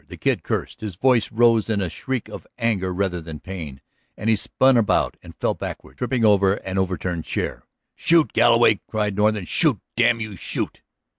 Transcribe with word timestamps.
The 0.07 0.17
Kid 0.17 0.41
cursed, 0.41 0.81
his 0.81 0.95
voice 0.95 1.31
rose 1.31 1.69
in 1.69 1.79
a 1.79 1.87
shriek 1.87 2.27
of 2.27 2.47
anger 2.57 2.91
rather 2.91 3.21
than 3.21 3.39
pain, 3.39 3.81
and 4.17 4.31
he 4.31 4.35
spun 4.35 4.75
about 4.75 5.15
and 5.21 5.35
fell 5.39 5.53
backward, 5.53 5.99
tripping 5.99 6.25
over 6.25 6.55
an 6.55 6.79
overturned 6.79 7.23
chair. 7.25 7.67
"Shoot, 7.93 8.33
Galloway!" 8.33 8.79
cried 8.87 9.15
Norton. 9.15 9.45
"Shoot, 9.45 9.79
damn 9.95 10.19
you, 10.19 10.35
shoot!" 10.35 10.81